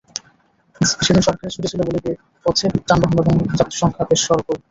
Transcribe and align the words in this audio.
সেদিন 0.99 1.23
সরকারি 1.23 1.49
ছুটি 1.49 1.67
ছিল 1.71 1.81
বলে 1.87 1.99
পথে 2.45 2.65
যানবাহন 2.87 3.17
এবং 3.23 3.53
যাত্রীসংখ্যা 3.59 4.03
বেশ 4.09 4.21
স্বল্পই। 4.25 4.57